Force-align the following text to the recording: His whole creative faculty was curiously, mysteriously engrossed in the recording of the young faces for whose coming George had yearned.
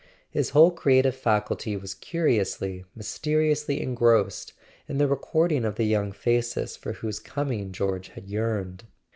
His 0.31 0.49
whole 0.49 0.71
creative 0.71 1.13
faculty 1.15 1.77
was 1.77 1.93
curiously, 1.93 2.85
mysteriously 2.95 3.83
engrossed 3.83 4.53
in 4.89 4.97
the 4.97 5.07
recording 5.07 5.63
of 5.63 5.75
the 5.75 5.85
young 5.85 6.11
faces 6.11 6.75
for 6.75 6.93
whose 6.93 7.19
coming 7.19 7.71
George 7.71 8.07
had 8.07 8.25
yearned. 8.27 8.85